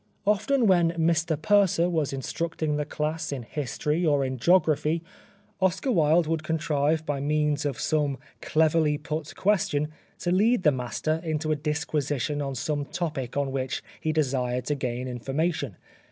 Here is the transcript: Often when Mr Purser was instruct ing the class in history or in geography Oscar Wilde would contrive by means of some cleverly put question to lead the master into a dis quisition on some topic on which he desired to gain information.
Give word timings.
Often 0.25 0.65
when 0.65 0.93
Mr 0.93 1.39
Purser 1.39 1.87
was 1.87 2.11
instruct 2.11 2.63
ing 2.63 2.75
the 2.75 2.85
class 2.85 3.31
in 3.31 3.43
history 3.43 4.03
or 4.03 4.25
in 4.25 4.39
geography 4.39 5.03
Oscar 5.59 5.91
Wilde 5.91 6.25
would 6.25 6.41
contrive 6.41 7.05
by 7.05 7.19
means 7.19 7.65
of 7.67 7.79
some 7.79 8.17
cleverly 8.41 8.97
put 8.97 9.35
question 9.35 9.89
to 10.17 10.31
lead 10.31 10.63
the 10.63 10.71
master 10.71 11.21
into 11.23 11.51
a 11.51 11.55
dis 11.55 11.85
quisition 11.85 12.43
on 12.43 12.55
some 12.55 12.85
topic 12.85 13.37
on 13.37 13.51
which 13.51 13.83
he 13.99 14.11
desired 14.11 14.65
to 14.65 14.73
gain 14.73 15.07
information. 15.07 15.77